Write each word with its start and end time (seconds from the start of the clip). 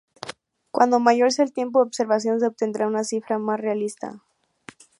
Cuanto 0.71 0.99
mayor 0.99 1.31
sea 1.31 1.45
el 1.45 1.53
tiempo 1.53 1.77
de 1.77 1.85
observación, 1.85 2.39
se 2.39 2.47
obtendrá 2.47 2.87
una 2.87 3.03
cifra 3.03 3.37
más 3.37 3.59
realista. 3.59 4.19